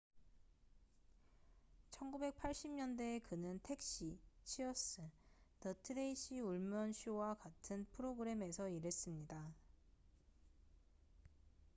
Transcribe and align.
1980년대에 1.91 3.21
그는 3.21 3.59
택시 3.61 4.17
치어스 4.43 5.07
더 5.59 5.75
트레이시 5.83 6.39
울먼 6.39 6.91
쇼와 6.93 7.35
같은 7.35 7.85
프로그램에서 7.93 8.67
일했습니다 8.67 9.53